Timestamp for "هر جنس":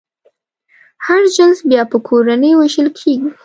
1.05-1.59